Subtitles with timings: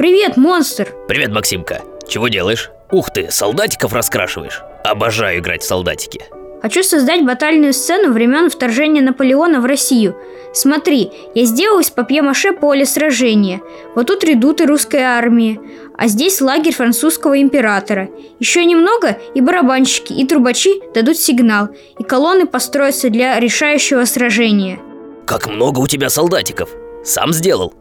[0.00, 0.94] Привет, монстр!
[1.08, 1.82] Привет, Максимка.
[2.08, 2.70] Чего делаешь?
[2.90, 4.62] Ух ты, солдатиков раскрашиваешь.
[4.82, 6.24] Обожаю играть в солдатики.
[6.62, 10.16] Хочу создать батальную сцену времен вторжения Наполеона в Россию.
[10.54, 13.60] Смотри, я сделал из папье-маше поле сражения.
[13.94, 15.60] Вот тут редуты русской армии,
[15.98, 18.08] а здесь лагерь французского императора.
[18.38, 24.78] Еще немного, и барабанщики, и трубачи дадут сигнал, и колонны построятся для решающего сражения.
[25.26, 26.70] Как много у тебя солдатиков.
[27.04, 27.74] Сам сделал?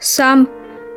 [0.00, 0.48] Сам.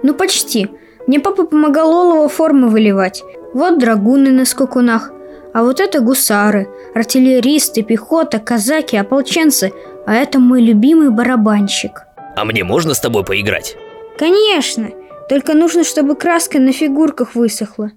[0.03, 0.69] Ну почти.
[1.07, 3.23] Мне папа помогал олово формы выливать.
[3.53, 5.11] Вот драгуны на скакунах,
[5.53, 9.71] а вот это гусары, артиллеристы, пехота, казаки, ополченцы.
[10.05, 12.03] А это мой любимый барабанщик.
[12.35, 13.77] А мне можно с тобой поиграть?
[14.17, 14.89] Конечно.
[15.29, 17.91] Только нужно, чтобы краска на фигурках высохла.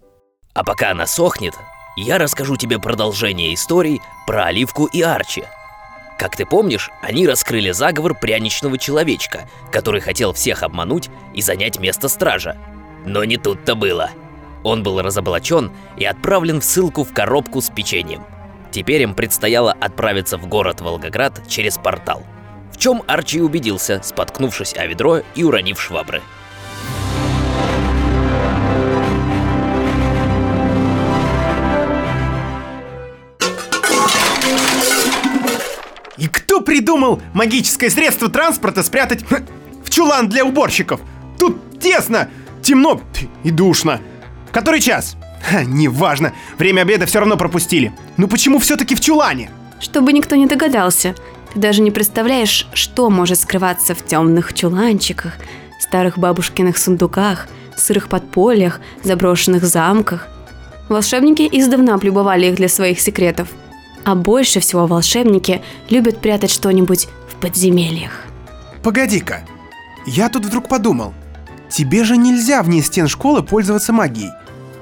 [0.54, 1.54] А пока она сохнет,
[1.96, 5.44] я расскажу тебе продолжение историй про Оливку и Арчи.
[6.18, 12.08] Как ты помнишь, они раскрыли заговор пряничного человечка, который хотел всех обмануть и занять место
[12.08, 12.56] стража.
[13.04, 14.10] Но не тут-то было.
[14.64, 18.24] Он был разоблачен и отправлен в ссылку в коробку с печеньем.
[18.70, 22.24] Теперь им предстояло отправиться в город Волгоград через портал.
[22.72, 26.22] В чем Арчи убедился, споткнувшись о ведро и уронив швабры.
[36.56, 39.22] Кто придумал магическое средство транспорта спрятать
[39.84, 41.00] в чулан для уборщиков?
[41.38, 42.30] Тут тесно,
[42.62, 42.98] темно
[43.44, 44.00] и душно.
[44.52, 45.18] Который час?
[45.42, 47.92] Ха, неважно, время обеда все равно пропустили.
[48.16, 49.50] Ну почему все-таки в чулане?
[49.80, 51.14] Чтобы никто не догадался.
[51.52, 55.34] Ты даже не представляешь, что может скрываться в темных чуланчиках,
[55.78, 60.26] старых бабушкиных сундуках, сырых подпольях, заброшенных замках.
[60.88, 63.48] Волшебники издавна облюбовали их для своих секретов.
[64.06, 68.12] А больше всего волшебники любят прятать что-нибудь в подземельях.
[68.84, 69.44] Погоди-ка,
[70.06, 71.12] я тут вдруг подумал.
[71.68, 74.30] Тебе же нельзя вне стен школы пользоваться магией.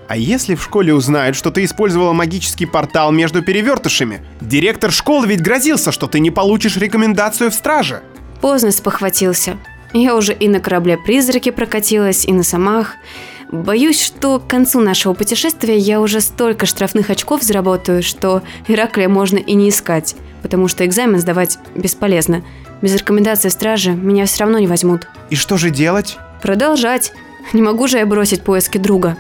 [0.09, 4.21] А если в школе узнают, что ты использовала магический портал между перевертышами?
[4.43, 8.03] Директор школы ведь грозился, что ты не получишь рекомендацию в страже.
[8.43, 9.57] Поздно спохватился.
[9.95, 12.97] Я уже и на корабле призраки прокатилась, и на самах.
[13.55, 19.39] Боюсь, что к концу нашего путешествия я уже столько штрафных очков заработаю, что Ираклия можно
[19.39, 22.43] и не искать, потому что экзамен сдавать бесполезно.
[22.83, 25.07] Без рекомендации стражи меня все равно не возьмут.
[25.31, 26.19] И что же делать?
[26.43, 27.13] Продолжать.
[27.53, 29.17] Не могу же я бросить поиски друга.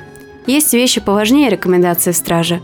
[0.48, 2.60] Есть вещи поважнее рекомендации стражи.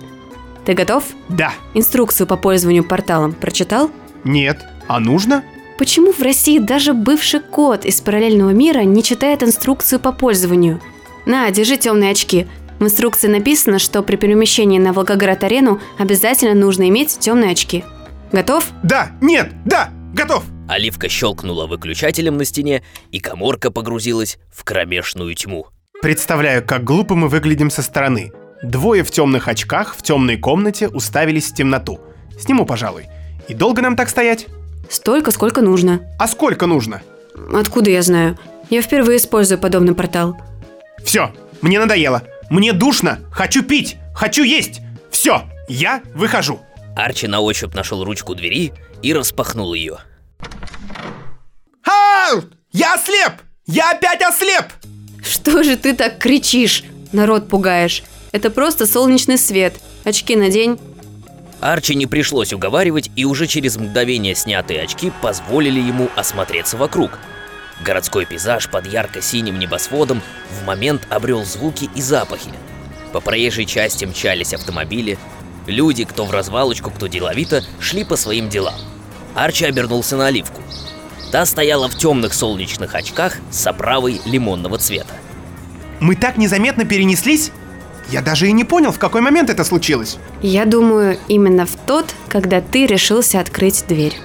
[0.64, 1.04] Ты готов?
[1.28, 1.53] Да.
[1.75, 3.92] Инструкцию по пользованию порталом прочитал?
[4.25, 4.59] Нет.
[4.88, 5.44] А нужно?
[5.78, 10.80] Почему в России даже бывший кот из параллельного мира не читает инструкцию по пользованию?
[11.26, 12.47] На, держи темные очки.
[12.78, 17.84] В инструкции написано, что при перемещении на Волгоград-арену обязательно нужно иметь темные очки.
[18.32, 18.66] Готов?
[18.82, 20.44] Да, нет, да, готов.
[20.69, 25.66] Оливка щелкнула выключателем на стене, и коморка погрузилась в кромешную тьму.
[26.00, 28.32] Представляю, как глупо мы выглядим со стороны.
[28.62, 32.00] Двое в темных очках в темной комнате уставились в темноту.
[32.38, 33.06] Сниму, пожалуй.
[33.48, 34.47] И долго нам так стоять?
[34.88, 36.00] Столько, сколько нужно.
[36.19, 37.03] А сколько нужно?
[37.53, 38.38] Откуда я знаю?
[38.70, 40.36] Я впервые использую подобный портал.
[41.04, 42.22] Все, мне надоело.
[42.50, 43.20] Мне душно.
[43.32, 43.96] Хочу пить.
[44.14, 44.80] Хочу есть.
[45.10, 46.60] Все, я выхожу.
[46.96, 48.72] Арчи на ощупь нашел ручку двери
[49.02, 49.98] и распахнул ее.
[51.86, 52.42] Ау!
[52.72, 53.32] Я ослеп!
[53.66, 54.66] Я опять ослеп!
[55.22, 56.84] Что же ты так кричишь?
[57.12, 58.02] Народ пугаешь.
[58.32, 59.74] Это просто солнечный свет.
[60.04, 60.78] Очки надень.
[61.60, 67.18] Арчи не пришлось уговаривать, и уже через мгновение снятые очки позволили ему осмотреться вокруг.
[67.84, 70.22] Городской пейзаж под ярко-синим небосводом
[70.60, 72.50] в момент обрел звуки и запахи.
[73.12, 75.18] По проезжей части мчались автомобили,
[75.66, 78.78] люди, кто в развалочку, кто деловито, шли по своим делам.
[79.34, 80.60] Арчи обернулся на Оливку.
[81.32, 85.14] Та стояла в темных солнечных очках с оправой лимонного цвета.
[86.00, 87.52] Мы так незаметно перенеслись?
[88.10, 90.18] Я даже и не понял, в какой момент это случилось.
[90.42, 94.16] Я думаю, именно в тот, когда ты решился открыть дверь.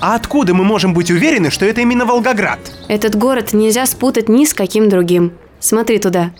[0.00, 2.60] А откуда мы можем быть уверены, что это именно Волгоград?
[2.88, 5.32] Этот город нельзя спутать ни с каким другим.
[5.60, 6.32] Смотри туда.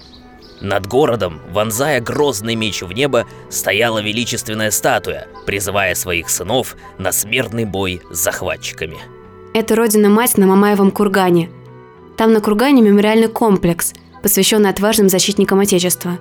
[0.61, 7.65] Над городом, вонзая грозный меч в небо, стояла величественная статуя, призывая своих сынов на смертный
[7.65, 8.97] бой с захватчиками.
[9.53, 11.51] Это родина-мать на Мамаевом кургане.
[12.17, 13.93] Там на кургане мемориальный комплекс,
[14.23, 16.19] посвященный отважным защитникам Отечества.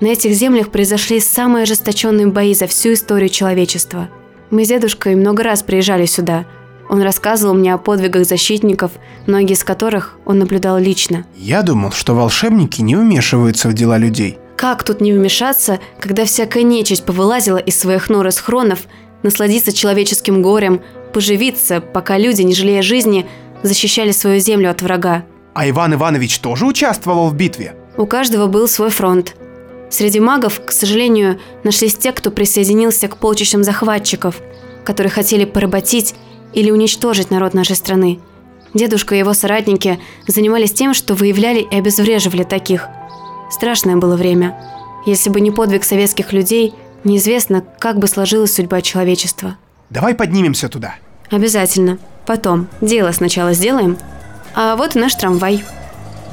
[0.00, 4.08] На этих землях произошли самые ожесточенные бои за всю историю человечества.
[4.50, 6.46] Мы с дедушкой много раз приезжали сюда.
[6.90, 8.90] Он рассказывал мне о подвигах защитников,
[9.28, 11.24] многие из которых он наблюдал лично.
[11.36, 14.38] Я думал, что волшебники не вмешиваются в дела людей.
[14.56, 18.80] Как тут не вмешаться, когда всякая нечисть повылазила из своих нор и схронов,
[19.22, 20.82] насладиться человеческим горем,
[21.14, 23.24] поживиться, пока люди, не жалея жизни,
[23.62, 25.24] защищали свою землю от врага.
[25.54, 27.76] А Иван Иванович тоже участвовал в битве?
[27.96, 29.36] У каждого был свой фронт.
[29.90, 34.40] Среди магов, к сожалению, нашлись те, кто присоединился к полчищам захватчиков,
[34.84, 36.16] которые хотели поработить
[36.52, 38.20] или уничтожить народ нашей страны.
[38.74, 42.88] Дедушка и его соратники занимались тем, что выявляли и обезвреживали таких.
[43.50, 44.56] Страшное было время.
[45.06, 49.56] Если бы не подвиг советских людей, неизвестно, как бы сложилась судьба человечества.
[49.90, 50.94] Давай поднимемся туда.
[51.30, 51.98] Обязательно.
[52.26, 52.68] Потом.
[52.80, 53.98] Дело сначала сделаем.
[54.54, 55.64] А вот и наш трамвай.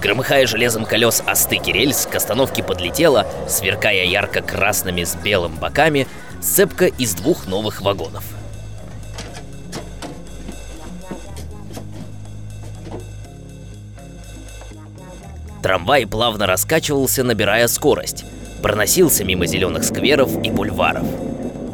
[0.01, 6.07] Громыхая железом колес о стыке рельс, к остановке подлетела, сверкая ярко-красными с белым боками,
[6.39, 8.23] сцепка из двух новых вагонов.
[15.67, 18.23] Трамвай плавно раскачивался, набирая скорость.
[18.61, 21.03] Проносился мимо зеленых скверов и бульваров.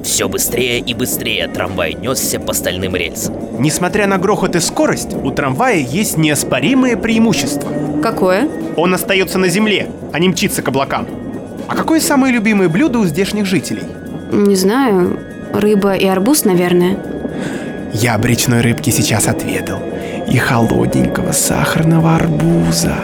[0.03, 3.35] Все быстрее и быстрее трамвай несся по стальным рельсам.
[3.59, 7.71] Несмотря на грохот и скорость, у трамвая есть неоспоримое преимущество.
[8.01, 8.49] Какое?
[8.77, 11.07] Он остается на земле, а не мчится к облакам.
[11.67, 13.83] А какое самое любимое блюдо у здешних жителей?
[14.31, 15.19] Не знаю.
[15.53, 16.97] Рыба и арбуз, наверное.
[17.93, 19.77] Я бы речной рыбки сейчас отведал.
[20.27, 22.95] И холодненького сахарного арбуза.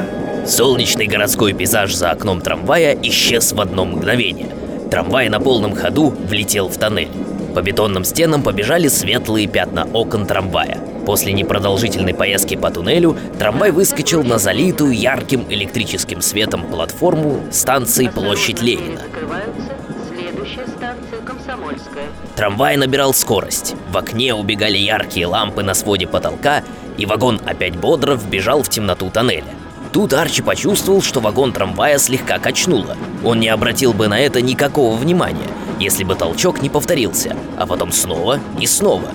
[0.50, 4.50] Солнечный городской пейзаж за окном трамвая исчез в одно мгновение.
[4.90, 7.12] Трамвай на полном ходу влетел в тоннель.
[7.54, 10.80] По бетонным стенам побежали светлые пятна окон трамвая.
[11.06, 18.60] После непродолжительной поездки по туннелю трамвай выскочил на залитую ярким электрическим светом платформу станции Площадь
[18.60, 19.02] Ленина.
[22.36, 23.76] Трамвай набирал скорость.
[23.92, 26.64] В окне убегали яркие лампы на своде потолка,
[26.98, 29.59] и вагон опять бодро вбежал в темноту тоннеля.
[29.92, 32.96] Тут Арчи почувствовал, что вагон трамвая слегка качнуло.
[33.24, 35.48] Он не обратил бы на это никакого внимания,
[35.80, 39.10] если бы толчок не повторился, а потом снова и снова.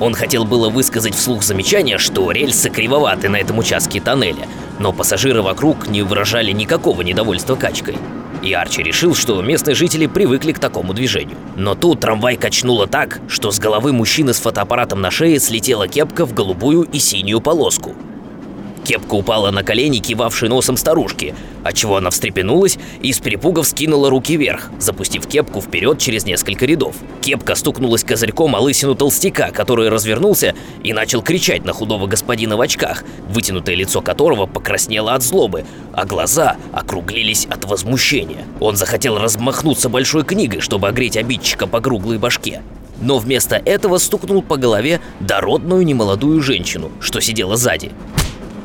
[0.00, 4.48] Он хотел было высказать вслух замечание, что рельсы кривоваты на этом участке тоннеля,
[4.78, 7.96] но пассажиры вокруг не выражали никакого недовольства качкой.
[8.42, 11.36] И Арчи решил, что местные жители привыкли к такому движению.
[11.56, 16.26] Но тут трамвай качнуло так, что с головы мужчины с фотоаппаратом на шее слетела кепка
[16.26, 17.94] в голубую и синюю полоску.
[18.84, 24.36] Кепка упала на колени кивавшей носом старушки, отчего она встрепенулась и с перепуга вскинула руки
[24.36, 26.94] вверх, запустив кепку вперед через несколько рядов.
[27.22, 32.60] Кепка стукнулась козырьком о лысину толстяка, который развернулся и начал кричать на худого господина в
[32.60, 35.64] очках, вытянутое лицо которого покраснело от злобы,
[35.94, 38.44] а глаза округлились от возмущения.
[38.60, 42.60] Он захотел размахнуться большой книгой, чтобы огреть обидчика по круглой башке
[43.00, 47.90] но вместо этого стукнул по голове дородную немолодую женщину, что сидела сзади.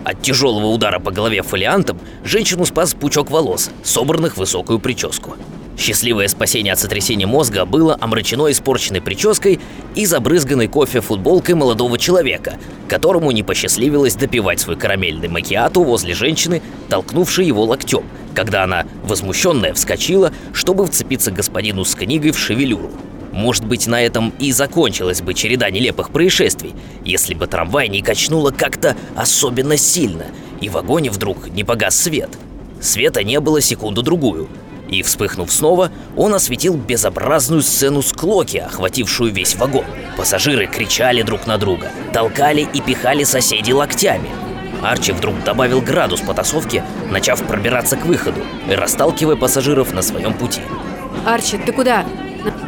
[0.10, 5.36] От тяжелого удара по голове фолиантом женщину спас пучок волос, собранных в высокую прическу.
[5.78, 9.60] Счастливое спасение от сотрясения мозга было омрачено испорченной прической
[9.94, 12.56] и забрызганной кофе футболкой молодого человека,
[12.88, 18.04] которому не посчастливилось допивать свой карамельный макиату возле женщины, толкнувшей его локтем,
[18.34, 22.90] когда она, возмущенная, вскочила, чтобы вцепиться господину с книгой в шевелюру.
[23.39, 26.75] Может быть, на этом и закончилась бы череда нелепых происшествий,
[27.06, 30.25] если бы трамвай не качнуло как-то особенно сильно,
[30.59, 32.30] и в вагоне вдруг не погас свет.
[32.81, 34.50] Света не было секунду-другую,
[34.89, 39.86] и, вспыхнув снова, он осветил безобразную сцену склоки, охватившую весь вагон.
[40.18, 44.30] Пассажиры кричали друг на друга, толкали и пихали соседей локтями.
[44.81, 50.60] Арчи вдруг добавил градус потасовки, начав пробираться к выходу и расталкивая пассажиров на своем пути.
[51.25, 52.05] Арчи, ты куда?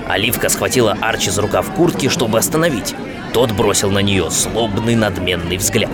[0.08, 2.96] Оливка схватила Арчи за рукав куртки, чтобы остановить.
[3.34, 5.92] Тот бросил на нее злобный надменный взгляд.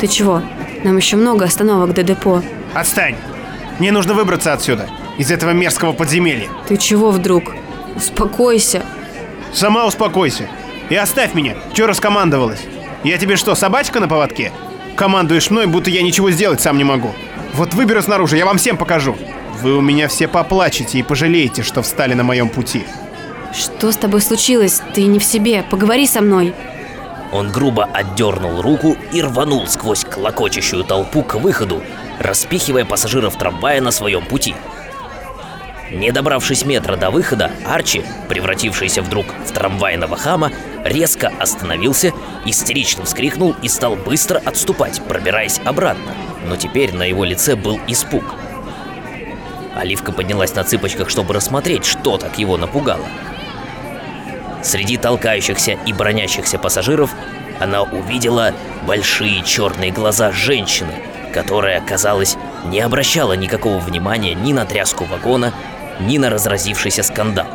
[0.00, 0.42] Ты чего?
[0.84, 2.42] Нам еще много остановок до депо.
[2.72, 3.16] Отстань!
[3.78, 6.48] Мне нужно выбраться отсюда, из этого мерзкого подземелья.
[6.66, 7.54] Ты чего вдруг?
[7.94, 8.82] Успокойся.
[9.52, 10.48] Сама успокойся.
[10.88, 12.60] И оставь меня, что раскомандовалась?
[13.04, 14.52] Я тебе что, собачка на поводке?
[14.96, 17.12] Командуешь мной, будто я ничего сделать сам не могу.
[17.54, 19.16] Вот выберу снаружи, я вам всем покажу.
[19.62, 22.84] Вы у меня все поплачете и пожалеете, что встали на моем пути.
[23.52, 24.82] Что с тобой случилось?
[24.94, 25.62] Ты не в себе.
[25.62, 26.54] Поговори со мной.
[27.32, 31.82] Он грубо отдернул руку и рванул сквозь клокочущую толпу к выходу,
[32.18, 34.54] распихивая пассажиров трамвая на своем пути.
[35.90, 40.52] Не добравшись метра до выхода, Арчи, превратившийся вдруг в трамвайного хама,
[40.84, 42.12] резко остановился,
[42.44, 46.14] истерично вскрикнул и стал быстро отступать, пробираясь обратно.
[46.46, 48.24] Но теперь на его лице был испуг.
[49.74, 53.06] Оливка поднялась на цыпочках, чтобы рассмотреть, что так его напугало.
[54.62, 57.10] Среди толкающихся и бронящихся пассажиров
[57.60, 58.52] она увидела
[58.86, 60.92] большие черные глаза женщины,
[61.32, 62.36] которая, казалось,
[62.66, 65.52] не обращала никакого внимания ни на тряску вагона,
[66.00, 67.46] ни на разразившийся скандал.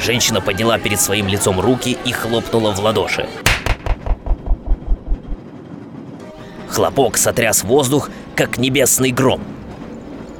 [0.00, 3.28] Женщина подняла перед своим лицом руки и хлопнула в ладоши.
[6.68, 9.42] Хлопок сотряс воздух, как небесный гром.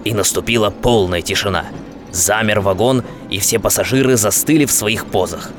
[0.05, 1.67] И наступила полная тишина.
[2.13, 5.51] Замер вагон, и все пассажиры застыли в своих позах.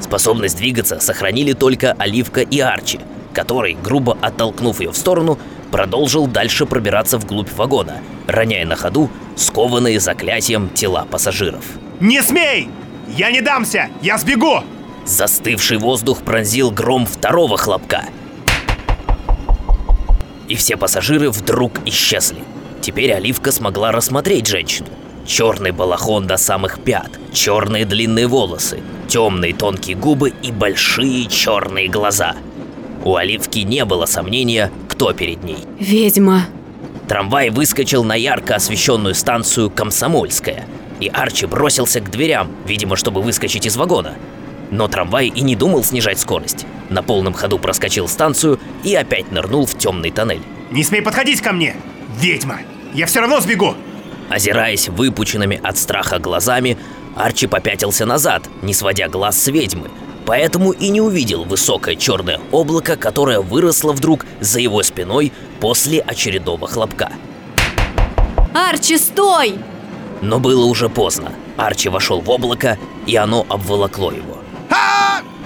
[0.00, 3.00] Способность двигаться сохранили только Оливка и Арчи,
[3.32, 5.38] который, грубо оттолкнув ее в сторону,
[5.70, 11.64] продолжил дальше пробираться вглубь вагона, роняя на ходу скованные заклятием тела пассажиров.
[12.00, 12.68] Не смей!
[13.16, 13.88] Я не дамся!
[14.02, 14.62] Я сбегу!
[15.04, 18.04] Застывший воздух пронзил гром второго хлопка.
[20.48, 22.42] И все пассажиры вдруг исчезли.
[22.80, 24.88] Теперь Оливка смогла рассмотреть женщину.
[25.26, 32.34] Черный балахон до самых пят, черные длинные волосы, темные тонкие губы и большие черные глаза.
[33.04, 35.58] У Оливки не было сомнения, кто перед ней.
[35.78, 36.46] Ведьма.
[37.08, 40.66] Трамвай выскочил на ярко освещенную станцию Комсомольская,
[41.00, 44.14] и Арчи бросился к дверям, видимо, чтобы выскочить из вагона.
[44.70, 46.64] Но трамвай и не думал снижать скорость.
[46.88, 50.42] На полном ходу проскочил станцию и опять нырнул в темный тоннель.
[50.70, 51.76] Не смей подходить ко мне!
[52.18, 52.60] Ведьма!
[52.94, 53.74] Я все равно сбегу!
[54.30, 56.78] Озираясь выпученными от страха глазами,
[57.16, 59.90] Арчи попятился назад, не сводя глаз с ведьмы,
[60.24, 66.66] поэтому и не увидел высокое черное облако, которое выросло вдруг за его спиной после очередного
[66.66, 67.12] хлопка.
[68.54, 69.58] Арчи, стой!
[70.20, 71.32] Но было уже поздно.
[71.56, 74.38] Арчи вошел в облако, и оно обволокло его.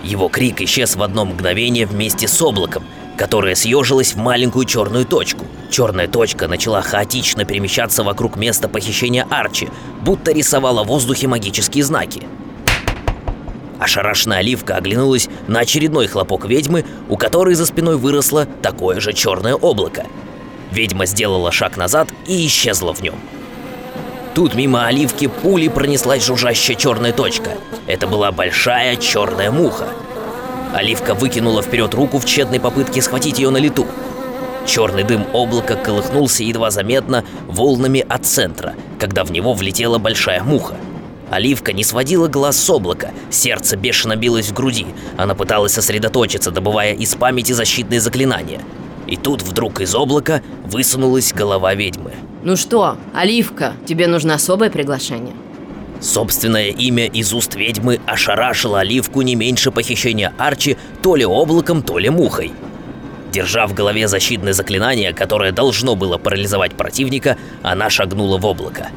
[0.04, 2.85] Его крик исчез в одно мгновение вместе с облаком,
[3.16, 5.46] которое съежилось в маленькую черную точку.
[5.70, 9.68] Черная точка начала хаотично перемещаться вокруг места похищения Арчи,
[10.02, 12.23] будто рисовала в воздухе магические знаки.
[13.78, 19.54] Ошарашенная Оливка оглянулась на очередной хлопок ведьмы, у которой за спиной выросло такое же черное
[19.54, 20.06] облако.
[20.70, 23.14] Ведьма сделала шаг назад и исчезла в нем.
[24.35, 27.52] Тут мимо Оливки пули пронеслась жужжащая черная точка.
[27.87, 29.88] Это была большая черная муха.
[30.76, 33.87] Оливка выкинула вперед руку в тщетной попытке схватить ее на лету.
[34.66, 40.75] Черный дым облака колыхнулся едва заметно волнами от центра, когда в него влетела большая муха.
[41.30, 44.87] Оливка не сводила глаз с облака, сердце бешено билось в груди.
[45.16, 48.61] Она пыталась сосредоточиться, добывая из памяти защитные заклинания.
[49.06, 52.12] И тут вдруг из облака высунулась голова ведьмы.
[52.42, 55.33] Ну что, Оливка, тебе нужно особое приглашение?
[56.00, 61.98] Собственное имя из уст ведьмы ошарашило Оливку не меньше похищения Арчи то ли облаком, то
[61.98, 62.52] ли мухой.
[63.32, 68.88] Держа в голове защитное заклинание, которое должно было парализовать противника, она шагнула в облако.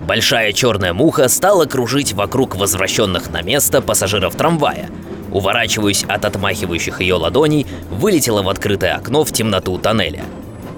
[0.00, 4.88] Большая черная муха стала кружить вокруг возвращенных на место пассажиров трамвая.
[5.30, 10.24] Уворачиваясь от отмахивающих ее ладоней, вылетела в открытое окно в темноту тоннеля.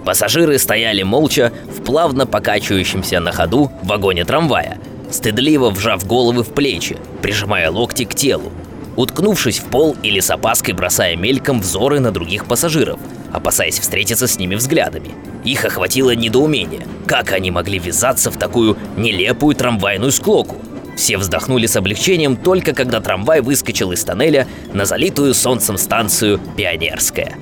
[0.05, 4.79] Пассажиры стояли молча в плавно покачивающемся на ходу вагоне трамвая,
[5.11, 8.53] стыдливо вжав головы в плечи, прижимая локти к телу,
[8.97, 12.99] уткнувшись в пол или с опаской бросая мельком взоры на других пассажиров,
[13.33, 15.11] опасаясь встретиться с ними взглядами.
[15.45, 16.87] Их охватило недоумение.
[17.07, 20.57] Как они могли ввязаться в такую нелепую трамвайную склоку?
[20.97, 27.37] Все вздохнули с облегчением только когда трамвай выскочил из тоннеля на залитую солнцем станцию Пионерская.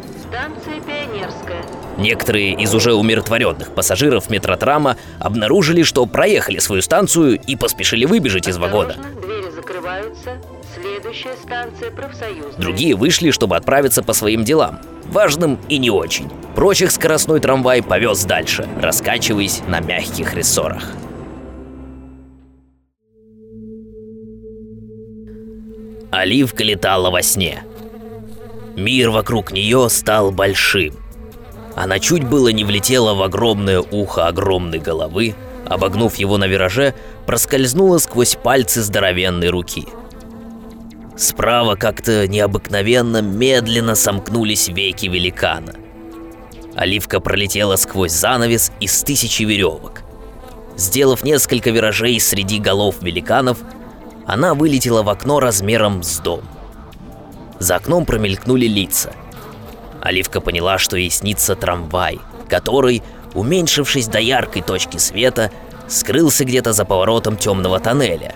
[1.98, 8.56] Некоторые из уже умиротворенных пассажиров метротрама обнаружили, что проехали свою станцию и поспешили выбежать из
[8.56, 8.94] вагона.
[9.20, 10.38] Двери закрываются.
[10.80, 12.56] Следующая станция профсоюзная.
[12.56, 16.30] Другие вышли, чтобы отправиться по своим делам, важным и не очень.
[16.54, 20.92] Прочих скоростной трамвай повез дальше, раскачиваясь на мягких рессорах.
[26.12, 27.64] Оливка летала во сне.
[28.76, 30.94] Мир вокруг нее стал большим.
[31.78, 36.92] Она чуть было не влетела в огромное ухо огромной головы, обогнув его на вираже,
[37.24, 39.86] проскользнула сквозь пальцы здоровенной руки.
[41.16, 45.72] Справа как-то необыкновенно медленно сомкнулись веки великана.
[46.74, 50.02] Оливка пролетела сквозь занавес из тысячи веревок.
[50.76, 53.58] Сделав несколько виражей среди голов великанов,
[54.26, 56.40] она вылетела в окно размером с дом.
[57.60, 59.12] За окном промелькнули лица.
[60.00, 63.02] Оливка поняла, что ей снится трамвай, который,
[63.34, 65.50] уменьшившись до яркой точки света,
[65.88, 68.34] скрылся где-то за поворотом темного тоннеля.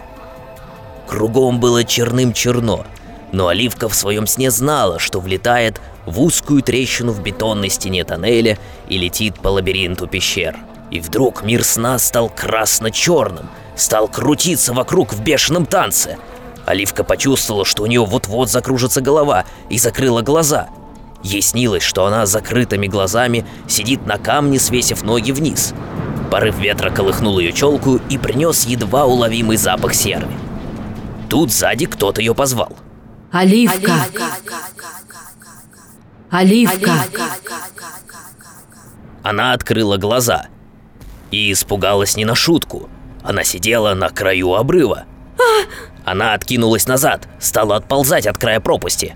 [1.07, 2.87] Кругом было черным-черно,
[3.33, 8.59] но Оливка в своем сне знала, что влетает в узкую трещину в бетонной стене тоннеля
[8.89, 10.57] и летит по лабиринту пещер.
[10.91, 16.19] И вдруг мир сна стал красно-черным, стал крутиться вокруг в бешеном танце.
[16.67, 20.69] Оливка почувствовала, что у нее вот-вот закружится голова, и закрыла глаза.
[21.23, 25.75] Ей снилось, что она с закрытыми глазами сидит на камне, свесив ноги вниз.
[26.31, 30.27] Порыв ветра колыхнул ее челку и принес едва уловимый запах серы.
[31.29, 32.77] Тут сзади кто-то ее позвал.
[33.31, 33.93] Оливка!
[36.31, 36.93] Оливка!
[39.23, 40.47] Она открыла глаза
[41.31, 42.89] и испугалась не на шутку.
[43.23, 45.05] Она сидела на краю обрыва.
[46.05, 49.15] Она откинулась назад, стала отползать от края пропасти.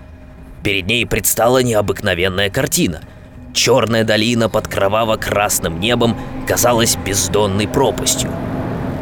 [0.63, 3.01] Перед ней предстала необыкновенная картина.
[3.53, 8.31] Черная долина под кроваво-красным небом казалась бездонной пропастью.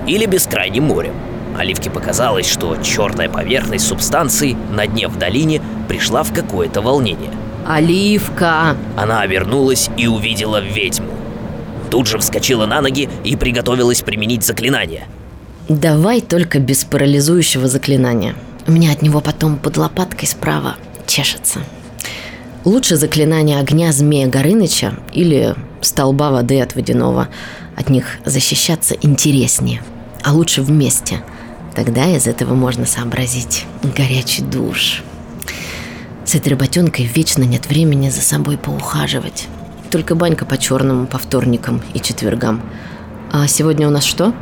[0.08, 1.14] Или бескрайним морем.
[1.58, 7.32] Оливке показалось, что черная поверхность субстанции на дне в долине пришла в какое-то волнение.
[7.68, 8.76] Оливка!
[8.96, 11.12] Она обернулась и увидела ведьму.
[11.90, 15.06] Тут же вскочила на ноги и приготовилась применить заклинание.
[15.70, 18.36] Давай только без парализующего заклинания.
[18.68, 20.76] У меня от него потом под лопаткой справа
[21.08, 21.60] чешется.
[22.64, 27.28] Лучше заклинание огня змея Горыныча или столба воды от водяного.
[27.76, 29.84] От них защищаться интереснее.
[30.24, 31.22] А лучше вместе.
[31.76, 35.04] Тогда из этого можно сообразить горячий душ.
[36.26, 39.48] С этой работенкой вечно нет времени за собой поухаживать.
[39.92, 42.62] Только банька по черному по вторникам и четвергам.
[43.32, 44.34] А сегодня у нас что?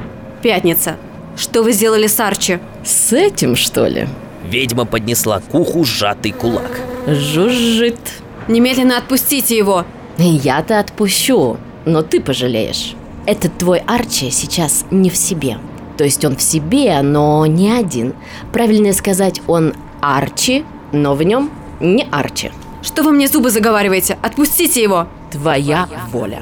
[0.42, 0.96] Пятница.
[1.36, 2.60] Что вы сделали с Арчи?
[2.86, 4.08] С этим, что ли?
[4.50, 6.80] Ведьма поднесла к уху сжатый кулак.
[7.08, 8.00] Жужжит.
[8.48, 9.86] Немедленно отпустите его.
[10.18, 12.94] Я-то отпущу, но ты пожалеешь.
[13.26, 15.58] Этот твой Арчи сейчас не в себе.
[15.98, 18.14] То есть он в себе, но не один.
[18.52, 22.52] Правильнее сказать, он Арчи, но в нем не Арчи.
[22.82, 24.18] Что вы мне зубы заговариваете?
[24.22, 25.08] Отпустите его.
[25.32, 26.42] Твоя воля.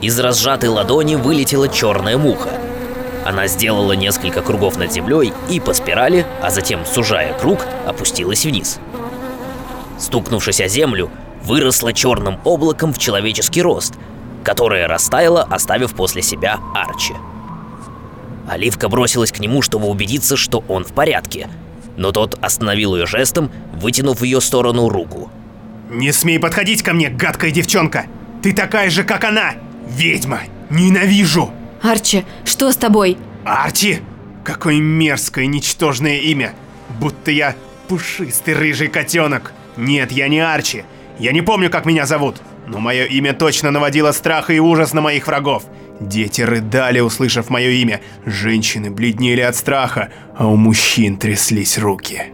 [0.00, 2.50] Из разжатой ладони вылетела черная муха.
[3.26, 8.78] Она сделала несколько кругов над землей и по спирали, а затем, сужая круг, опустилась вниз.
[9.98, 11.10] Стукнувшись о землю,
[11.42, 13.94] выросла черным облаком в человеческий рост,
[14.44, 17.14] которое растаяло, оставив после себя Арчи.
[18.48, 21.48] Оливка бросилась к нему, чтобы убедиться, что он в порядке,
[21.96, 25.32] но тот остановил ее жестом, вытянув в ее сторону руку.
[25.90, 28.06] Не смей подходить ко мне, гадкая девчонка!
[28.40, 29.54] Ты такая же, как она!
[29.88, 30.42] Ведьма!
[30.70, 31.50] Ненавижу!
[31.82, 33.18] Арчи, что с тобой?
[33.46, 34.00] Арчи!
[34.44, 36.54] Какое мерзкое, ничтожное имя!
[37.00, 37.54] Будто я
[37.88, 39.52] пушистый рыжий котенок!
[39.76, 40.84] Нет, я не Арчи!
[41.18, 45.00] Я не помню, как меня зовут, но мое имя точно наводило страх и ужас на
[45.00, 45.64] моих врагов.
[46.00, 48.00] Дети рыдали, услышав мое имя.
[48.26, 52.24] Женщины бледнели от страха, а у мужчин тряслись руки.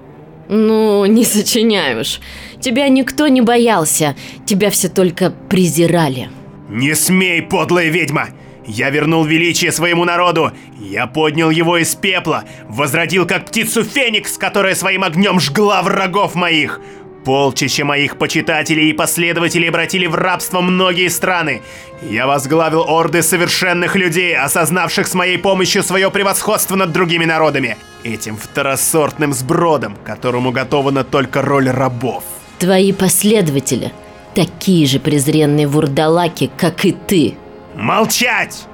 [0.49, 2.21] Ну, не сочиняешь.
[2.61, 6.29] Тебя никто не боялся, тебя все только презирали.
[6.69, 8.29] Не смей, подлая ведьма!
[8.67, 10.53] Я вернул величие своему народу!
[10.79, 16.81] Я поднял его из пепла, возродил как птицу Феникс, которая своим огнем жгла врагов моих!
[17.25, 21.63] Полчища моих почитателей и последователей обратили в рабство многие страны.
[22.03, 27.77] Я возглавил орды совершенных людей, осознавших с моей помощью свое превосходство над другими народами.
[28.03, 32.25] Этим второсортным сбродом, которому готована только роль рабов.
[32.59, 33.93] Твои последователи
[34.35, 37.37] такие же презренные вурдалаки, как и ты.
[37.75, 38.65] Молчать!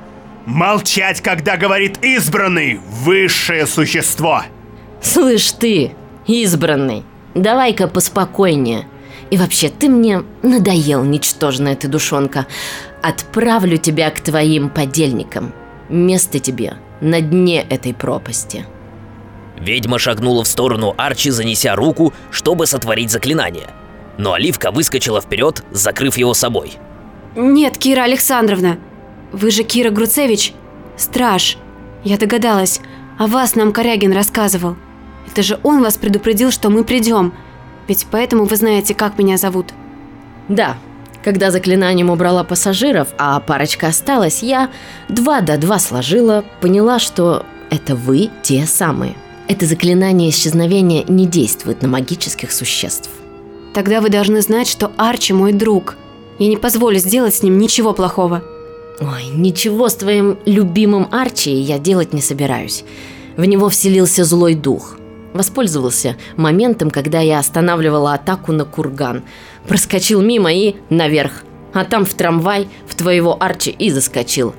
[0.47, 4.43] Молчать, когда говорит избранный, высшее существо!
[5.01, 5.93] Слышь ты,
[6.27, 8.87] избранный, давай-ка поспокойнее.
[9.31, 12.47] И вообще, ты мне надоел, ничтожная ты душонка.
[13.03, 15.53] Отправлю тебя к твоим подельникам.
[15.89, 18.67] Место тебе на дне этой пропасти.
[19.59, 23.69] Ведьма шагнула в сторону Арчи, занеся руку, чтобы сотворить заклинание.
[24.17, 26.73] Но Оливка выскочила вперед, закрыв его собой.
[27.37, 28.79] Нет, Кира Александровна.
[29.33, 30.55] Вы же Кира Груцевич,
[30.97, 31.59] страж.
[32.05, 32.81] Я догадалась.
[33.19, 34.77] О вас нам Корягин рассказывал.
[35.27, 37.33] Это же он вас предупредил, что мы придем.
[37.89, 39.73] Ведь поэтому вы знаете, как меня зовут.
[40.49, 40.77] Да,
[41.25, 44.71] когда заклинанием убрала пассажиров, а парочка осталась, я
[45.09, 49.15] два до два сложила, поняла, что это вы те самые.
[49.49, 53.11] Это заклинание исчезновения не действует на магических существ.
[53.75, 55.97] Тогда вы должны знать, что Арчи мой друг.
[56.39, 58.43] Я не позволю сделать с ним ничего плохого.
[59.01, 62.85] Ой, ничего с твоим любимым Арчи я делать не собираюсь.
[63.37, 64.97] В него вселился злой дух.
[65.33, 69.23] Воспользовался моментом, когда я останавливала атаку на курган.
[69.69, 71.45] Проскочил мимо и наверх.
[71.73, 74.55] А там в трамвай в твоего Арчи и заскочил.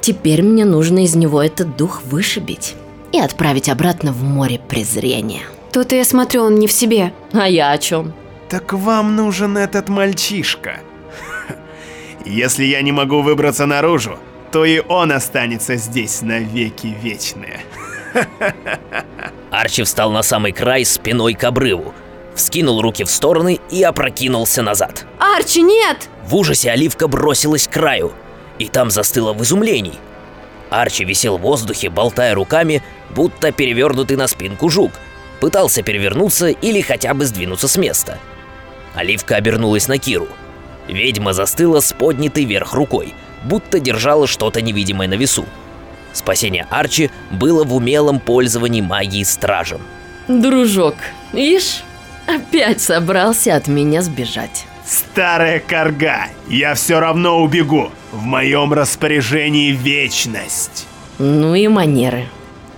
[0.00, 2.76] Теперь мне нужно из него этот дух вышибить
[3.12, 5.42] и отправить обратно в море презрения.
[5.72, 7.12] То-то я смотрю, он не в себе.
[7.32, 8.14] А я о чем?
[8.48, 10.80] Так вам нужен этот мальчишка.
[12.24, 14.18] Если я не могу выбраться наружу,
[14.50, 17.60] то и он останется здесь навеки вечные.
[19.50, 21.92] Арчи встал на самый край спиной к обрыву,
[22.34, 25.06] вскинул руки в стороны и опрокинулся назад.
[25.18, 26.08] Арчи, нет!
[26.24, 28.12] В ужасе Оливка бросилась к краю,
[28.58, 29.98] и там застыла в изумлении.
[30.70, 34.92] Арчи висел в воздухе, болтая руками, будто перевернутый на спинку жук.
[35.40, 38.18] Пытался перевернуться или хотя бы сдвинуться с места.
[38.94, 40.28] Оливка обернулась на Киру.
[40.88, 45.44] Ведьма застыла с поднятой вверх рукой, будто держала что-то невидимое на весу.
[46.12, 49.80] Спасение Арчи было в умелом пользовании магией стражем.
[50.28, 50.94] Дружок,
[51.32, 51.82] ишь,
[52.26, 54.66] опять собрался от меня сбежать.
[54.86, 57.90] Старая корга, я все равно убегу.
[58.12, 60.86] В моем распоряжении вечность.
[61.18, 62.28] Ну и манеры.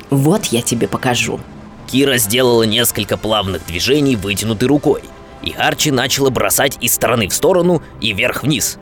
[0.09, 1.41] Вот я тебе покажу.
[1.87, 5.03] Кира сделала несколько плавных движений вытянутой рукой,
[5.43, 8.79] и Арчи начала бросать из стороны в сторону и вверх-вниз.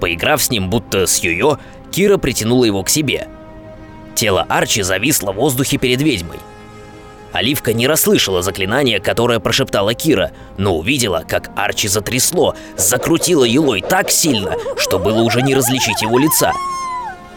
[0.00, 1.58] Поиграв с ним будто с йо-йо,
[1.90, 3.28] Кира притянула его к себе.
[4.14, 6.38] Тело Арчи зависло в воздухе перед ведьмой.
[7.32, 14.10] Оливка не расслышала заклинание, которое прошептала Кира, но увидела, как Арчи затрясло, закрутило елой так
[14.10, 16.52] сильно, что было уже не различить его лица.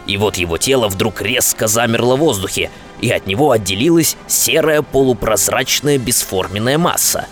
[0.06, 5.98] И вот его тело вдруг резко замерло в воздухе, и от него отделилась серая полупрозрачная
[5.98, 7.26] бесформенная масса.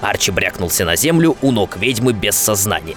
[0.00, 2.96] Арчи брякнулся на землю у ног ведьмы без сознания.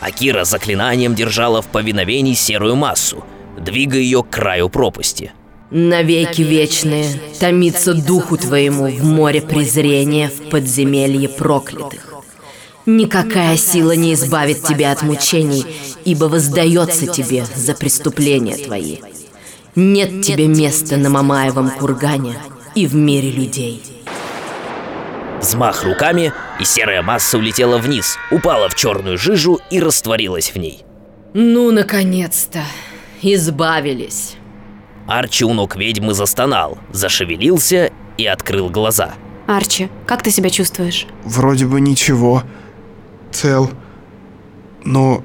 [0.00, 3.24] Акира заклинанием держала в повиновении серую массу,
[3.58, 5.32] двигая ее к краю пропасти.
[5.70, 7.06] Навеки вечные
[7.38, 12.12] томится духу твоему в море презрения в подземелье проклятых.
[12.86, 15.64] Никакая сила не избавит тебя от мучений,
[16.04, 18.96] ибо воздается тебе за преступления твои.
[19.76, 22.34] Нет тебе места на Мамаевом кургане
[22.74, 23.80] и в мире людей.
[25.40, 30.84] Взмах руками, и серая масса улетела вниз, упала в черную жижу и растворилась в ней.
[31.32, 32.60] Ну, наконец-то,
[33.22, 34.36] избавились.
[35.06, 39.14] Арчи у ног ведьмы застонал, зашевелился и открыл глаза.
[39.46, 41.06] Арчи, как ты себя чувствуешь?
[41.24, 42.42] Вроде бы ничего.
[43.32, 43.70] Цел.
[44.84, 45.24] Но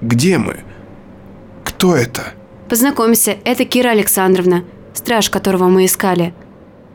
[0.00, 0.60] где мы?
[1.64, 2.32] Кто это?
[2.68, 6.34] Познакомься, это Кира Александровна, страж, которого мы искали.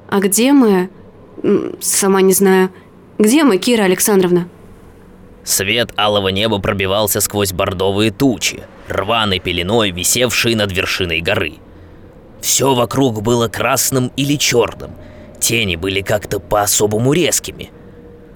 [0.09, 0.89] А где мы?
[1.79, 2.69] Сама не знаю.
[3.17, 4.47] Где мы, Кира Александровна?
[5.43, 11.55] Свет алого неба пробивался сквозь бордовые тучи, рваной пеленой, висевшие над вершиной горы.
[12.41, 14.91] Все вокруг было красным или черным,
[15.39, 17.71] тени были как-то по-особому резкими.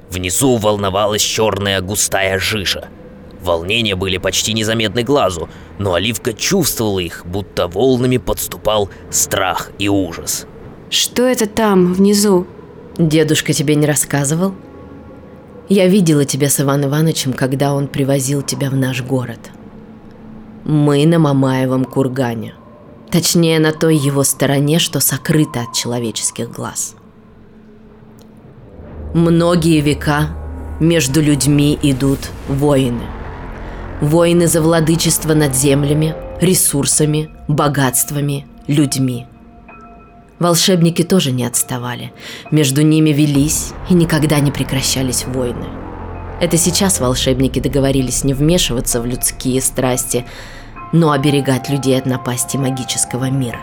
[0.09, 2.89] Внизу волновалась черная густая жижа.
[3.41, 10.47] Волнения были почти незаметны глазу, но Оливка чувствовала их, будто волнами подступал страх и ужас.
[10.89, 12.47] Что это там, внизу?
[12.97, 14.53] Дедушка тебе не рассказывал?
[15.67, 19.39] Я видела тебя с Иван Ивановичем, когда он привозил тебя в наш город.
[20.63, 22.55] Мы на Мамаевом кургане.
[23.11, 26.95] Точнее, на той его стороне, что сокрыто от человеческих глаз.
[29.13, 30.29] Многие века
[30.79, 33.03] между людьми идут войны.
[34.01, 39.25] Войны за владычество над землями, ресурсами, богатствами, людьми.
[40.39, 42.11] Волшебники тоже не отставали.
[42.51, 45.67] Между ними велись и никогда не прекращались войны.
[46.41, 50.25] Это сейчас волшебники договорились не вмешиваться в людские страсти,
[50.91, 53.59] но оберегать людей от напасти магического мира.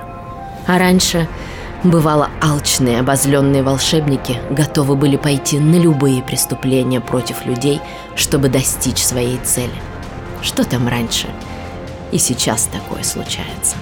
[0.66, 1.28] А раньше,
[1.84, 7.80] бывало, алчные, обозленные волшебники готовы были пойти на любые преступления против людей,
[8.16, 9.70] чтобы достичь своей цели.
[10.40, 11.28] Что там раньше?
[12.12, 13.76] И сейчас такое случается.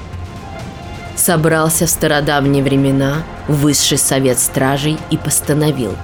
[1.20, 5.94] Собрался в стародавние времена высший совет стражей и постановил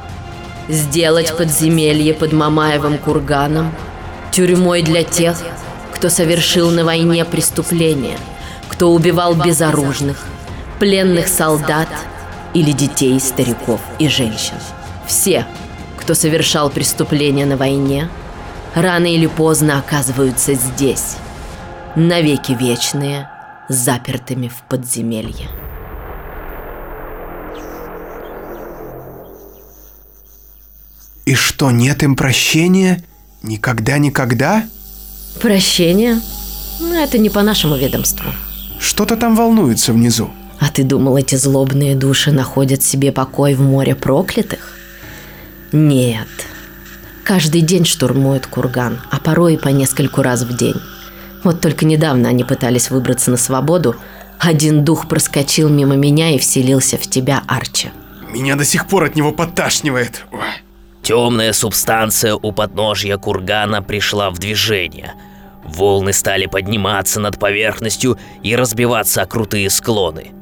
[0.69, 3.73] сделать подземелье под Мамаевым курганом
[4.31, 5.39] тюрьмой для тех,
[5.95, 8.19] кто совершил на войне преступления,
[8.69, 10.23] кто убивал безоружных,
[10.79, 11.89] пленных солдат
[12.53, 14.57] или детей, стариков и женщин.
[15.07, 15.47] Все,
[15.97, 18.11] кто совершал преступления на войне,
[18.75, 21.17] рано или поздно оказываются здесь,
[21.95, 23.31] навеки вечные,
[23.69, 25.49] запертыми в подземелье.
[31.25, 33.03] И что, нет им прощения?
[33.43, 34.65] Никогда-никогда?
[35.41, 36.21] Прощение?
[36.79, 38.31] Ну, это не по нашему ведомству.
[38.79, 40.31] Что-то там волнуется внизу.
[40.61, 44.75] А ты думал, эти злобные души находят себе покой в море проклятых?
[45.73, 46.29] Нет.
[47.25, 50.81] Каждый день штурмуют курган, а порой и по нескольку раз в день.
[51.47, 53.95] Вот только недавно они пытались выбраться на свободу.
[54.41, 57.91] Один дух проскочил мимо меня и вселился в тебя, Арчи.
[58.33, 60.27] Меня до сих пор от него подташнивает.
[61.03, 65.15] Темная субстанция у подножья кургана пришла в движение.
[65.63, 70.33] Волны стали подниматься над поверхностью и разбиваться о крутые склоны.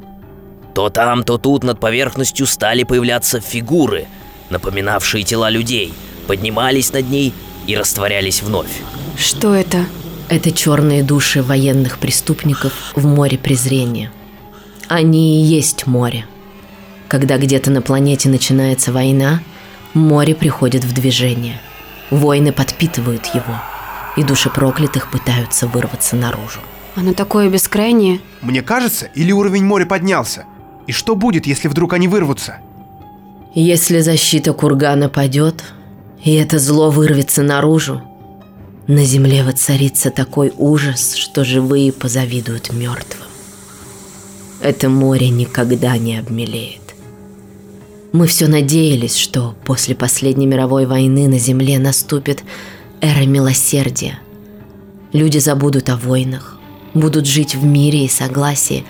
[0.74, 4.06] То там, то тут над поверхностью стали появляться фигуры,
[4.48, 5.92] напоминавшие тела людей,
[6.26, 7.34] поднимались над ней
[7.66, 8.80] и растворялись вновь.
[9.18, 9.84] Что это?
[10.28, 14.10] Это черные души военных преступников в море презрения.
[14.88, 16.26] Они и есть море.
[17.08, 19.40] Когда где-то на планете начинается война,
[19.92, 21.60] море приходит в движение.
[22.10, 23.60] Воины подпитывают его,
[24.16, 26.60] и души проклятых пытаются вырваться наружу.
[26.94, 28.20] Оно такое бескрайнее.
[28.40, 30.44] Мне кажется, или уровень моря поднялся?
[30.86, 32.58] И что будет, если вдруг они вырвутся?
[33.54, 35.64] Если защита кургана падет,
[36.22, 38.02] и это зло вырвется наружу,
[38.86, 43.28] на земле воцарится такой ужас, что живые позавидуют мертвым.
[44.60, 46.80] Это море никогда не обмелеет.
[48.12, 52.44] Мы все надеялись, что после последней мировой войны на земле наступит
[53.00, 54.18] эра милосердия.
[55.12, 56.58] Люди забудут о войнах,
[56.92, 58.84] будут жить в мире и согласии,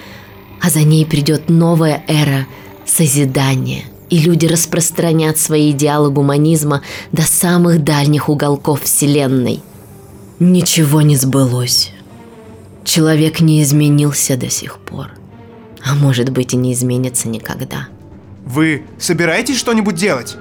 [0.61, 2.46] а за ней придет новая эра
[2.85, 9.61] созидания, и люди распространят свои идеалы гуманизма до самых дальних уголков Вселенной.
[10.40, 11.92] Ничего не сбылось.
[12.84, 15.10] Человек не изменился до сих пор.
[15.84, 17.88] А может быть и не изменится никогда.
[18.44, 20.36] Вы собираетесь что-нибудь делать?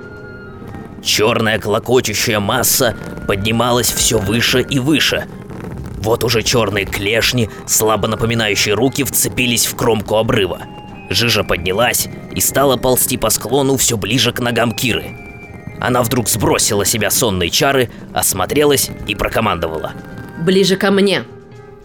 [1.04, 2.96] Черная клокочущая масса
[3.28, 5.28] поднималась все выше и выше.
[5.98, 10.62] Вот уже черные клешни, слабо напоминающие руки, вцепились в кромку обрыва.
[11.10, 15.16] Жижа поднялась и стала ползти по склону все ближе к ногам Киры.
[15.84, 19.92] Она вдруг сбросила себя сонные чары, осмотрелась и прокомандовала.
[20.40, 21.26] Ближе ко мне.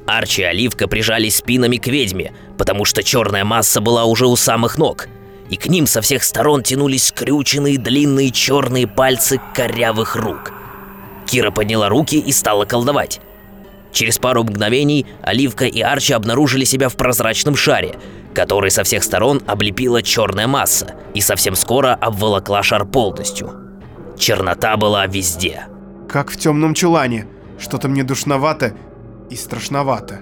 [0.07, 4.79] Арчи и Оливка прижались спинами к ведьме, потому что черная масса была уже у самых
[4.79, 5.09] ног,
[5.51, 10.53] и к ним со всех сторон тянулись скрюченные длинные черные пальцы корявых рук.
[11.27, 13.21] Кира подняла руки и стала колдовать.
[13.93, 17.97] Через пару мгновений Оливка и Арчи обнаружили себя в прозрачном шаре,
[18.33, 23.68] который со всех сторон облепила черная масса и совсем скоро обволокла шар полностью.
[24.19, 25.67] Чернота была везде.
[26.09, 27.27] Как в темном чулане.
[27.59, 28.75] Что-то мне душновато
[29.31, 30.21] и страшновато.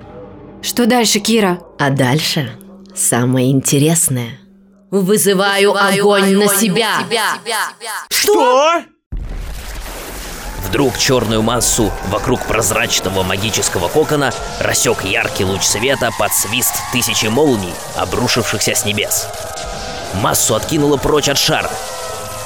[0.63, 1.61] Что дальше, Кира?
[1.79, 2.53] А дальше
[2.95, 4.39] самое интересное.
[4.91, 6.99] Вызываю огонь на себя.
[8.09, 8.83] Что?
[10.69, 17.73] Вдруг черную массу вокруг прозрачного магического кокона рассек яркий луч света под свист тысячи молний,
[17.97, 19.29] обрушившихся с небес.
[20.15, 21.71] Массу откинуло прочь от шара.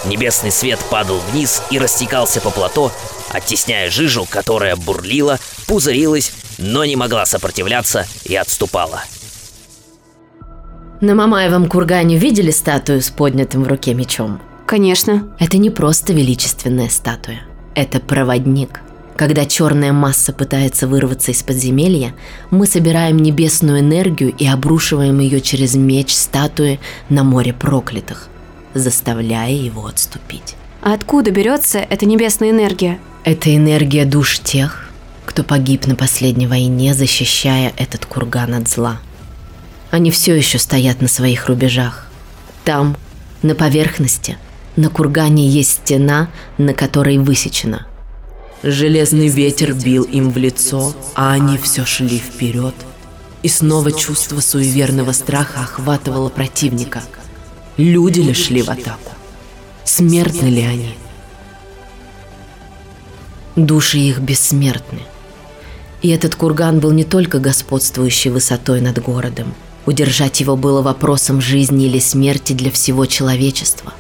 [0.05, 2.91] Небесный свет падал вниз и растекался по плато,
[3.31, 9.03] оттесняя жижу, которая бурлила, пузырилась, но не могла сопротивляться и отступала.
[11.01, 14.41] На Мамаевом кургане видели статую с поднятым в руке мечом?
[14.67, 15.35] Конечно.
[15.39, 17.41] Это не просто величественная статуя.
[17.75, 18.83] Это проводник.
[19.17, 22.15] Когда черная масса пытается вырваться из подземелья,
[22.51, 28.29] мы собираем небесную энергию и обрушиваем ее через меч статуи на море проклятых,
[28.75, 30.57] заставляя его отступить.
[30.83, 32.99] А откуда берется эта небесная энергия?
[33.25, 34.89] Это энергия душ тех,
[35.27, 38.99] кто погиб на последней войне, защищая этот курган от зла.
[39.91, 42.07] Они все еще стоят на своих рубежах.
[42.65, 42.97] Там,
[43.43, 44.39] на поверхности,
[44.77, 47.87] на кургане есть стена, на которой высечено.
[48.63, 52.75] Железный ветер бил им в лицо, а они все шли вперед.
[53.43, 57.03] И снова чувство суеверного страха охватывало противника.
[57.77, 59.13] Люди ли шли в атаку?
[59.85, 60.95] Смертны ли они?
[63.57, 65.01] Души их бессмертны.
[66.03, 69.55] И этот курган был не только господствующей высотой над городом.
[69.87, 73.93] Удержать его было вопросом жизни или смерти для всего человечества.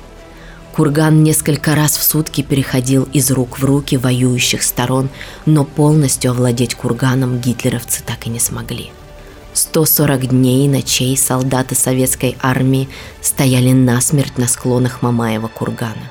[0.72, 5.08] Курган несколько раз в сутки переходил из рук в руки воюющих сторон,
[5.44, 8.92] но полностью овладеть курганом гитлеровцы так и не смогли.
[9.54, 12.88] 140 дней и ночей солдаты советской армии
[13.20, 16.10] стояли насмерть на склонах Мамаева кургана.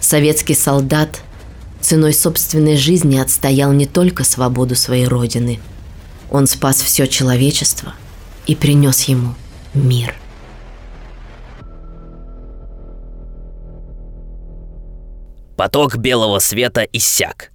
[0.00, 1.22] Советский солдат
[1.80, 5.60] ценой собственной жизни отстоял не только свободу своей родины,
[6.30, 7.94] он спас все человечество
[8.46, 9.34] и принес ему
[9.74, 10.14] мир.
[15.56, 17.52] Поток белого света иссяк.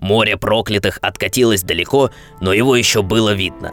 [0.00, 3.72] Море проклятых откатилось далеко, но его еще было видно.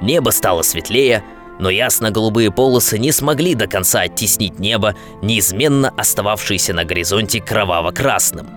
[0.00, 1.22] Небо стало светлее,
[1.58, 8.48] но ясно-голубые полосы не смогли до конца оттеснить небо, неизменно остававшееся на горизонте кроваво-красным.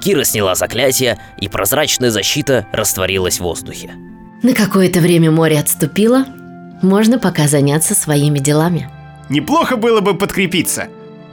[0.00, 3.94] Кира сняла заклятие, и прозрачная защита растворилась в воздухе.
[4.42, 6.26] На какое-то время море отступило.
[6.82, 8.90] Можно пока заняться своими делами.
[9.30, 10.88] Неплохо было бы подкрепиться.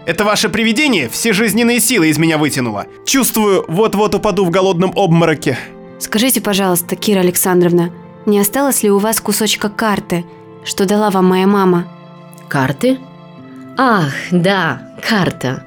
[0.05, 2.87] Это ваше привидение все жизненные силы из меня вытянуло.
[3.05, 5.57] Чувствую, вот-вот упаду в голодном обмороке.
[5.99, 7.89] Скажите, пожалуйста, Кира Александровна,
[8.25, 10.25] не осталось ли у вас кусочка карты,
[10.65, 11.87] что дала вам моя мама?
[12.49, 12.99] Карты?
[13.77, 15.65] Ах, да, карта.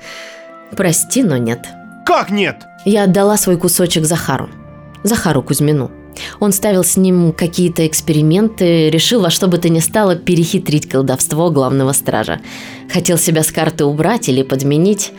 [0.77, 1.67] Прости, но нет.
[2.05, 2.67] Как нет?
[2.85, 4.51] Я отдала свой кусочек Захару.
[5.03, 5.91] Захару Кузьмину.
[6.41, 11.51] Он ставил с ним какие-то эксперименты, решил во что бы то ни стало перехитрить колдовство
[11.51, 12.41] главного стража.
[12.93, 15.13] Хотел себя с карты убрать или подменить.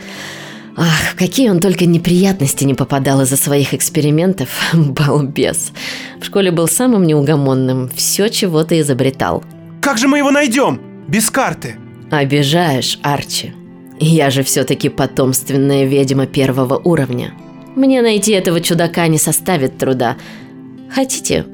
[0.76, 4.48] Ах, в какие он только неприятности не попадал из-за своих экспериментов.
[4.72, 5.72] Балбес.
[6.20, 7.90] В школе был самым неугомонным.
[7.94, 9.42] Все чего-то изобретал.
[9.80, 10.80] Как же мы его найдем?
[11.08, 11.76] Без карты.
[12.10, 13.52] Обижаешь, Арчи.
[13.98, 17.32] Я же все-таки потомственная ведьма первого уровня.
[17.74, 20.16] Мне найти этого чудака не составит труда.
[20.90, 21.44] Хотите,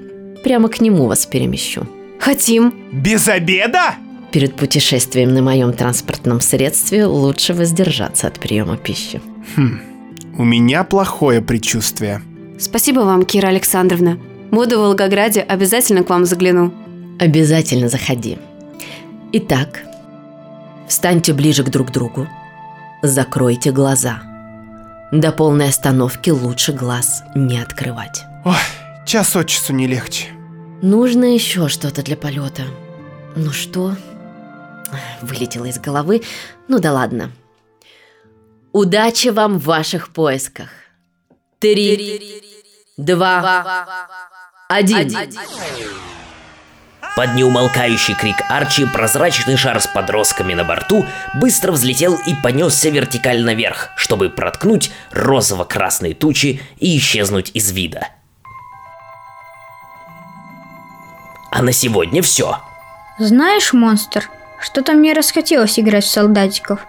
[0.42, 1.86] прямо к нему вас перемещу.
[2.18, 2.74] Хотим.
[2.92, 3.96] Без обеда?
[4.32, 9.20] Перед путешествием на моем транспортном средстве лучше воздержаться от приема пищи.
[10.36, 12.20] У меня плохое предчувствие.
[12.58, 14.18] Спасибо вам, Кира Александровна.
[14.50, 16.72] Буду в Волгограде, обязательно к вам загляну.
[17.20, 18.38] Обязательно заходи.
[19.32, 19.82] Итак,
[20.88, 22.28] встаньте ближе к друг другу.
[23.02, 24.22] Закройте глаза.
[25.12, 28.24] До полной остановки лучше глаз не открывать.
[28.44, 28.54] Ой,
[29.04, 30.26] час от часу не легче.
[30.82, 32.64] Нужно еще что-то для полета.
[33.36, 33.96] Ну что?
[35.22, 36.22] Вылетело из головы.
[36.68, 37.30] Ну да ладно.
[38.72, 40.68] Удачи вам в ваших поисках.
[41.58, 42.42] Три,
[42.96, 43.86] два,
[44.68, 45.10] один.
[47.16, 53.54] Под неумолкающий крик Арчи прозрачный шар с подростками на борту быстро взлетел и понесся вертикально
[53.54, 58.08] вверх, чтобы проткнуть розово-красные тучи и исчезнуть из вида.
[61.54, 62.58] А на сегодня все.
[63.16, 64.28] Знаешь, монстр,
[64.60, 66.80] что-то мне расхотелось играть в солдатиков.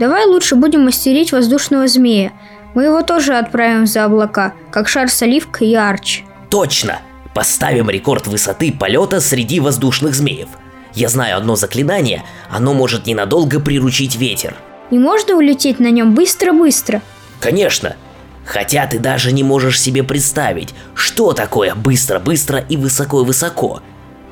[0.00, 2.32] Давай лучше будем мастерить воздушного змея.
[2.74, 6.24] Мы его тоже отправим за облака, как шар с оливкой и арчи.
[6.50, 6.98] Точно!
[7.32, 10.48] Поставим рекорд высоты полета среди воздушных змеев.
[10.94, 14.56] Я знаю одно заклинание, оно может ненадолго приручить ветер.
[14.90, 17.02] И можно улететь на нем быстро-быстро.
[17.38, 17.94] Конечно.
[18.44, 23.80] Хотя ты даже не можешь себе представить, что такое быстро-быстро и высоко-высоко.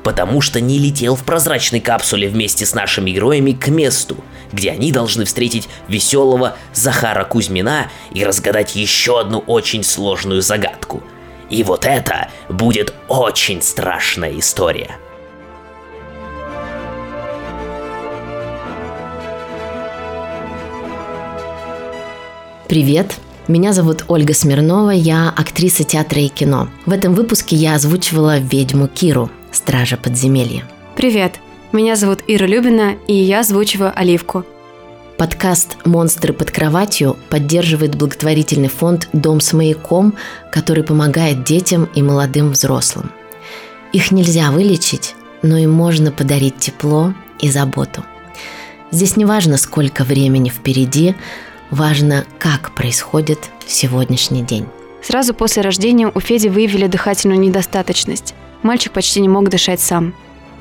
[0.07, 4.15] Потому что не летел в прозрачной капсуле вместе с нашими героями к месту,
[4.53, 11.03] где они должны встретить веселого Захара Кузьмина и разгадать еще одну очень сложную загадку.
[11.49, 14.97] И вот это будет очень страшная история.
[22.69, 23.13] Привет!
[23.49, 26.67] Меня зовут Ольга Смирнова, я актриса театра и кино.
[26.85, 30.63] В этом выпуске я озвучивала ведьму Киру, стража подземелья.
[30.95, 31.39] Привет.
[31.73, 34.45] Меня зовут Ира Любина, и я озвучиваю Оливку.
[35.17, 40.13] Подкаст «Монстры под кроватью» поддерживает благотворительный фонд «Дом с маяком»,
[40.51, 43.11] который помогает детям и молодым взрослым.
[43.93, 48.05] Их нельзя вылечить, но им можно подарить тепло и заботу.
[48.91, 51.15] Здесь не важно, сколько времени впереди,
[51.71, 54.67] важно, как происходит сегодняшний день.
[55.01, 58.35] Сразу после рождения у Феди выявили дыхательную недостаточность.
[58.63, 60.13] Мальчик почти не мог дышать сам.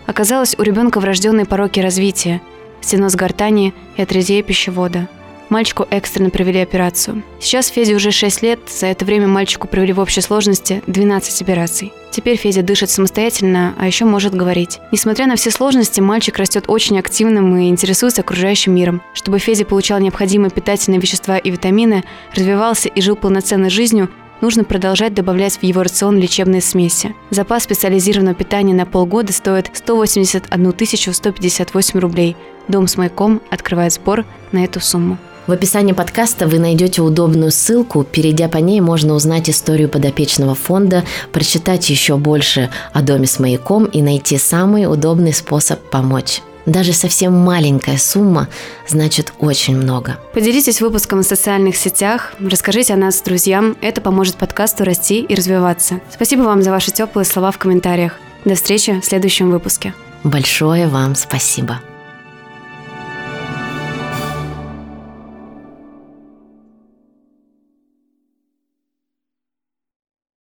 [0.07, 2.41] Оказалось, у ребенка врожденные пороки развития–
[2.81, 5.09] стеноз гортани и атрезия пищевода.
[5.49, 7.23] Мальчику экстренно провели операцию.
[7.41, 11.93] Сейчас Феде уже 6 лет, за это время мальчику провели в общей сложности 12 операций.
[12.11, 14.81] Теперь Федя дышит самостоятельно, а еще может говорить.
[14.91, 19.03] Несмотря на все сложности, мальчик растет очень активным и интересуется окружающим миром.
[19.15, 22.03] Чтобы Федя получал необходимые питательные вещества и витамины,
[22.35, 27.15] развивался и жил полноценной жизнью, нужно продолжать добавлять в его рацион лечебные смеси.
[27.31, 32.37] Запас специализированного питания на полгода стоит 181 158 рублей.
[32.69, 35.19] Дом с маяком открывает сбор на эту сумму.
[35.47, 38.03] В описании подкаста вы найдете удобную ссылку.
[38.03, 43.85] Перейдя по ней, можно узнать историю подопечного фонда, прочитать еще больше о доме с маяком
[43.85, 46.43] и найти самый удобный способ помочь.
[46.67, 48.49] Даже совсем маленькая сумма
[48.89, 50.19] значит очень много.
[50.35, 53.77] Поделитесь выпуском в социальных сетях, расскажите о нас друзьям.
[53.81, 56.01] Это поможет подкасту расти и развиваться.
[56.13, 58.15] Спасибо вам за ваши теплые слова в комментариях.
[58.45, 59.95] До встречи в следующем выпуске.
[60.25, 61.81] Большое вам спасибо.